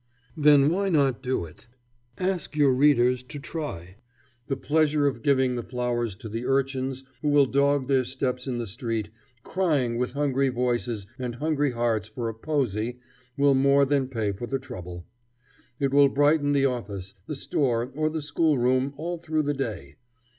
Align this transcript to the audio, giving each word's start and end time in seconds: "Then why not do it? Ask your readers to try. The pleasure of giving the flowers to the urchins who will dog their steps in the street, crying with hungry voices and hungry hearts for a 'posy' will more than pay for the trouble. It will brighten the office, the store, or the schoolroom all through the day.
"Then 0.35 0.71
why 0.71 0.89
not 0.89 1.21
do 1.21 1.45
it? 1.45 1.67
Ask 2.17 2.55
your 2.55 2.73
readers 2.73 3.21
to 3.21 3.37
try. 3.37 3.97
The 4.47 4.57
pleasure 4.57 5.05
of 5.05 5.21
giving 5.21 5.53
the 5.55 5.61
flowers 5.61 6.15
to 6.15 6.27
the 6.27 6.43
urchins 6.43 7.03
who 7.21 7.29
will 7.29 7.45
dog 7.45 7.87
their 7.87 8.03
steps 8.03 8.47
in 8.47 8.57
the 8.57 8.65
street, 8.65 9.11
crying 9.43 9.99
with 9.99 10.13
hungry 10.13 10.49
voices 10.49 11.05
and 11.19 11.35
hungry 11.35 11.73
hearts 11.73 12.07
for 12.07 12.29
a 12.29 12.33
'posy' 12.33 12.97
will 13.37 13.53
more 13.53 13.85
than 13.85 14.07
pay 14.07 14.31
for 14.31 14.47
the 14.47 14.57
trouble. 14.57 15.05
It 15.79 15.93
will 15.93 16.09
brighten 16.09 16.53
the 16.53 16.65
office, 16.65 17.13
the 17.27 17.35
store, 17.35 17.91
or 17.93 18.09
the 18.09 18.23
schoolroom 18.23 18.95
all 18.97 19.19
through 19.19 19.43
the 19.43 19.53
day. 19.53 19.97